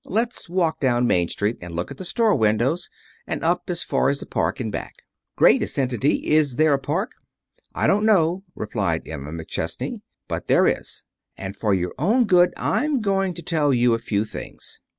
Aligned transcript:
Let's 0.07 0.49
walk 0.49 0.79
down 0.79 1.05
Main 1.05 1.27
Street 1.27 1.59
and 1.61 1.75
look 1.75 1.91
in 1.91 1.97
the 1.97 2.05
store 2.05 2.33
windows, 2.33 2.89
and 3.27 3.43
up 3.43 3.69
as 3.69 3.83
far 3.83 4.09
as 4.09 4.19
the 4.19 4.25
park 4.25 4.59
and 4.59 4.71
back." 4.71 4.95
"Great!" 5.35 5.61
assented 5.61 6.01
he. 6.01 6.31
"Is 6.31 6.55
there 6.55 6.73
a 6.73 6.79
park? 6.79 7.11
"I 7.75 7.85
don't 7.85 8.07
know," 8.07 8.41
replied 8.55 9.07
Emma 9.07 9.29
McChesney, 9.29 10.01
"but 10.27 10.47
there 10.47 10.65
is. 10.65 11.03
And 11.37 11.55
for 11.55 11.75
your 11.75 11.93
own 11.99 12.25
good 12.25 12.51
I'm 12.57 12.99
going 13.01 13.35
to 13.35 13.43
tell 13.43 13.75
you 13.75 13.93
a 13.93 13.99
few 13.99 14.25
things. 14.25 14.79